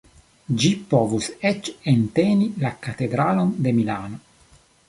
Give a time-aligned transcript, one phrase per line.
[0.61, 4.23] Ĝi povus eĉ enteni la Katedralon de Milano.